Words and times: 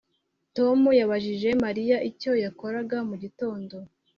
Tom 0.55 0.79
yabajije 0.99 1.49
Mariya 1.63 1.97
icyo 2.09 2.31
yakoraga 2.43 2.97
mugitondo 3.09 3.75